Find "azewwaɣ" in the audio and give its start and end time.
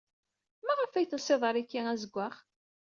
1.93-2.33